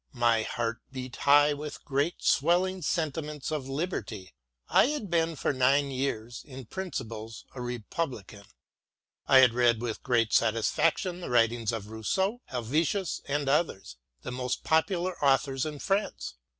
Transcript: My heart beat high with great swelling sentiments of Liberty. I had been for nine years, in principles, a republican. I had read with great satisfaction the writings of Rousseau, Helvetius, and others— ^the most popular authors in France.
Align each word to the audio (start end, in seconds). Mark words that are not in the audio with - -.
My 0.13 0.41
heart 0.41 0.79
beat 0.91 1.15
high 1.15 1.53
with 1.53 1.85
great 1.85 2.23
swelling 2.23 2.81
sentiments 2.81 3.51
of 3.51 3.69
Liberty. 3.69 4.33
I 4.67 4.87
had 4.87 5.11
been 5.11 5.35
for 5.35 5.53
nine 5.53 5.91
years, 5.91 6.43
in 6.43 6.65
principles, 6.65 7.45
a 7.53 7.61
republican. 7.61 8.45
I 9.27 9.41
had 9.41 9.53
read 9.53 9.79
with 9.79 10.01
great 10.01 10.33
satisfaction 10.33 11.21
the 11.21 11.29
writings 11.29 11.71
of 11.71 11.89
Rousseau, 11.91 12.41
Helvetius, 12.49 13.21
and 13.27 13.47
others— 13.47 13.97
^the 14.25 14.33
most 14.33 14.63
popular 14.63 15.23
authors 15.23 15.67
in 15.67 15.77
France. 15.77 16.33